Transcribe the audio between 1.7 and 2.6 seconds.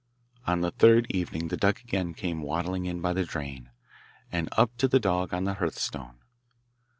again came